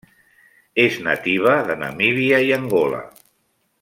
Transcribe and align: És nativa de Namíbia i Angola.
És 0.83 0.95
nativa 1.07 1.53
de 1.67 1.75
Namíbia 1.83 2.41
i 2.49 2.51
Angola. 2.59 3.03